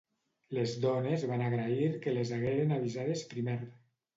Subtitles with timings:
[0.57, 3.59] Les dones van agrair que les hagueren avisades primer.